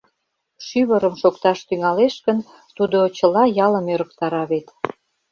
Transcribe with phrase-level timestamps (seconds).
[0.65, 2.39] Шӱвырым шокташ тӱҥалеш гын,
[2.77, 4.67] тудо чыла ялым ӧрыктара вет.